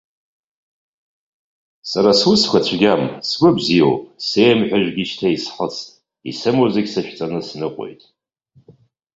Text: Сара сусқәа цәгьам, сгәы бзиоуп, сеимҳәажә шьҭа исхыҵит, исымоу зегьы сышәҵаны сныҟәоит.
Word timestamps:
Сара 1.89 2.11
сусқәа 2.19 2.59
цәгьам, 2.65 3.03
сгәы 3.27 3.49
бзиоуп, 3.57 4.01
сеимҳәажә 4.27 4.91
шьҭа 5.09 5.27
исхыҵит, 5.35 5.87
исымоу 6.29 6.67
зегьы 6.73 6.91
сышәҵаны 6.93 7.39
сныҟәоит. 7.47 8.01